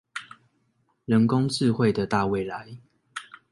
[1.05, 2.79] 人工智慧的大未來